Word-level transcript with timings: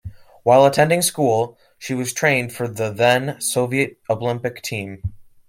While 0.41 0.65
attending 0.65 1.03
school 1.03 1.59
she 1.77 1.93
was 1.93 2.11
trained 2.11 2.53
for 2.53 2.67
the 2.67 2.89
then 2.89 3.39
Soviet 3.39 3.99
Olympic 4.09 4.63
team. 4.63 5.13